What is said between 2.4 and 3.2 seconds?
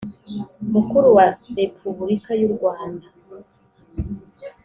u rwanda